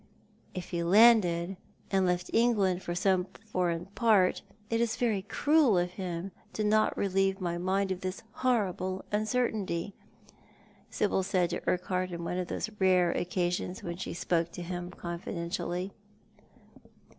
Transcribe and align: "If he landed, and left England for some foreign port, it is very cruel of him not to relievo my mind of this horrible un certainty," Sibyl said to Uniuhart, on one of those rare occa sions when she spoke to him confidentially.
"If 0.55 0.71
he 0.71 0.81
landed, 0.81 1.57
and 1.91 2.07
left 2.07 2.31
England 2.33 2.81
for 2.81 2.95
some 2.95 3.27
foreign 3.45 3.85
port, 3.93 4.41
it 4.71 4.81
is 4.81 4.95
very 4.95 5.21
cruel 5.21 5.77
of 5.77 5.91
him 5.91 6.31
not 6.57 6.95
to 6.95 6.99
relievo 6.99 7.39
my 7.39 7.59
mind 7.59 7.91
of 7.91 8.01
this 8.01 8.23
horrible 8.37 9.05
un 9.11 9.27
certainty," 9.27 9.93
Sibyl 10.89 11.21
said 11.21 11.51
to 11.51 11.59
Uniuhart, 11.61 12.11
on 12.13 12.23
one 12.23 12.39
of 12.39 12.47
those 12.47 12.71
rare 12.79 13.13
occa 13.13 13.51
sions 13.51 13.83
when 13.83 13.97
she 13.97 14.15
spoke 14.15 14.51
to 14.53 14.63
him 14.63 14.89
confidentially. 14.89 15.93